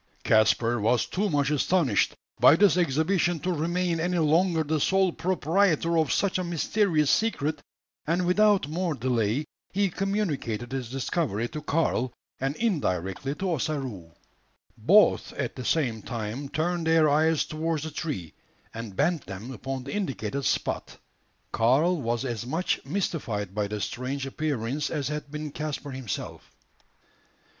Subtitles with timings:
[0.23, 5.95] Caspar was too much astonished by this exhibition to remain any longer the sole proprietor
[5.99, 7.61] of such a mysterious secret,
[8.07, 14.11] and without more delay he communicated his discovery to Karl, and indirectly to Ossaroo.
[14.75, 18.33] Both at the same time turned their eyes towards the tree,
[18.73, 20.97] and bent them upon the indicated spot.
[21.51, 26.49] Karl was as much mystified by the strange appearance as had been Caspar himself.